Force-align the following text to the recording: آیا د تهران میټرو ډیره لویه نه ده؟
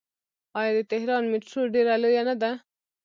آیا 0.59 0.71
د 0.77 0.79
تهران 0.91 1.23
میټرو 1.31 1.61
ډیره 1.73 1.93
لویه 2.03 2.23
نه 2.29 2.35
ده؟ 2.41 2.51